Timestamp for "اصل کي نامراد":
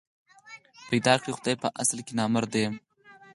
1.81-2.53